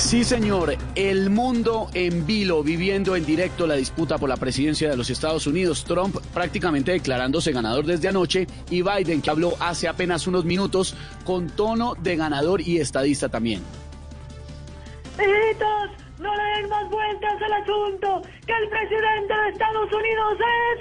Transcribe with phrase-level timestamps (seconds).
[0.00, 0.76] Sí, señor.
[0.96, 5.46] El mundo en vilo, viviendo en directo la disputa por la presidencia de los Estados
[5.46, 5.84] Unidos.
[5.84, 11.48] Trump prácticamente declarándose ganador desde anoche y Biden, que habló hace apenas unos minutos con
[11.50, 13.62] tono de ganador y estadista también.
[15.14, 20.38] Hijitos, no le den más vueltas al asunto, que el presidente de Estados Unidos
[20.72, 20.80] es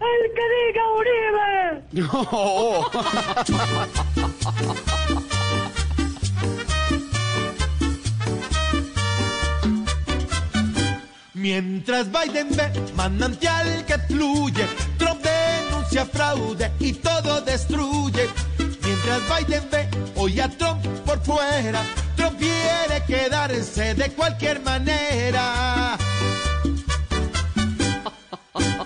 [0.00, 2.02] el que diga Uribe.
[11.42, 14.64] Mientras Biden ve manantial que fluye,
[14.96, 18.28] Trump denuncia fraude y todo destruye.
[18.58, 21.82] Mientras Biden ve hoy a Trump por fuera,
[22.14, 25.98] Trump quiere quedarse de cualquier manera.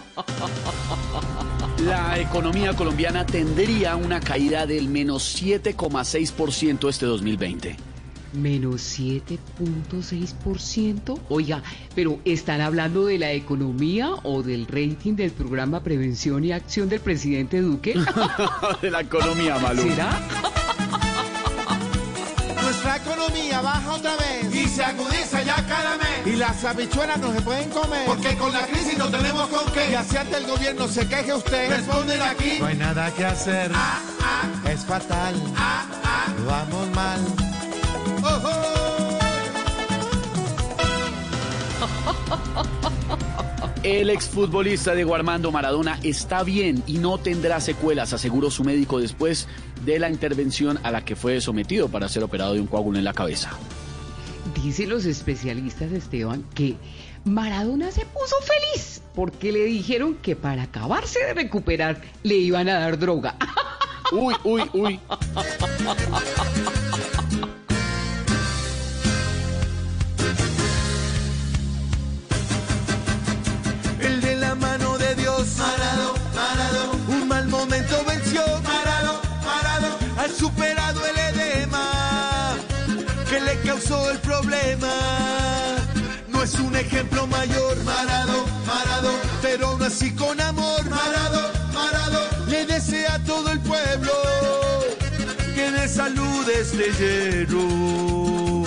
[1.84, 7.95] La economía colombiana tendría una caída del menos 7,6% este 2020
[8.32, 11.20] menos 7.6%.
[11.28, 11.62] Oiga,
[11.94, 17.00] pero ¿están hablando de la economía o del rating del programa Prevención y Acción del
[17.00, 17.94] presidente Duque?
[18.82, 19.82] de la economía, Malú.
[19.82, 20.20] ¿Será?
[22.62, 26.26] Nuestra economía baja otra vez y se agudiza ya cada mes.
[26.26, 28.04] Y las habichuelas no se pueden comer.
[28.06, 29.92] Porque con la crisis no tenemos con qué.
[29.92, 31.70] Y así ante el gobierno se queje usted.
[31.70, 32.56] Responden aquí.
[32.58, 33.70] No hay nada que hacer.
[33.72, 34.68] Ah, ah.
[34.68, 35.34] Es fatal.
[35.56, 36.26] Ah, ah.
[36.46, 37.20] Vamos mal.
[43.82, 49.46] El exfutbolista Diego Armando Maradona está bien y no tendrá secuelas, aseguró su médico después
[49.84, 53.04] de la intervención a la que fue sometido para ser operado de un coágulo en
[53.04, 53.52] la cabeza.
[54.60, 56.76] Dicen los especialistas, Esteban, que
[57.24, 62.80] Maradona se puso feliz porque le dijeron que para acabarse de recuperar le iban a
[62.80, 63.36] dar droga.
[64.10, 65.00] Uy, uy, uy.
[83.96, 84.92] Causó el problema.
[86.28, 89.10] No es un ejemplo mayor, Marado, Marado,
[89.42, 90.84] pero aún así con amor.
[90.88, 94.12] Marado, Marado, le desea a todo el pueblo
[95.54, 98.65] que de salud esté lleno.